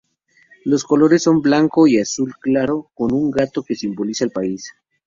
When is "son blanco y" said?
1.21-1.99